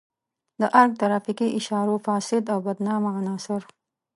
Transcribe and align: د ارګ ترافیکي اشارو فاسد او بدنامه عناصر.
د 0.59 0.61
ارګ 0.81 0.91
ترافیکي 1.01 1.47
اشارو 1.59 1.95
فاسد 2.05 2.43
او 2.53 2.59
بدنامه 2.67 3.09
عناصر. 3.19 3.61